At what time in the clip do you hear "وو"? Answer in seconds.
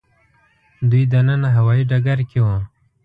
2.45-2.57